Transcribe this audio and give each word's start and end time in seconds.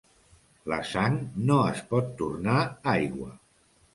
La 0.71 0.79
sang 0.91 1.19
no 1.51 1.57
es 1.73 1.83
pot 1.93 2.09
tornar 2.21 2.57
aigua. 2.97 3.29